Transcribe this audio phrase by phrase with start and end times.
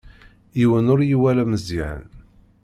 [0.59, 2.03] Yiwen ur iwala Meẓyan.